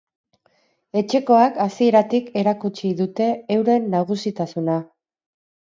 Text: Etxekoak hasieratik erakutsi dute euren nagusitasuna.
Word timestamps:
Etxekoak 1.01 1.59
hasieratik 1.67 2.33
erakutsi 2.43 2.93
dute 3.03 3.29
euren 3.59 3.89
nagusitasuna. 3.95 4.83